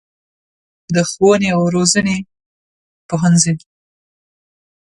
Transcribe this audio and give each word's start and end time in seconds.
د 0.93 0.95
ښوونې 1.09 1.49
او 1.55 1.61
روزنې 1.75 2.17
پوهنځی 3.09 3.53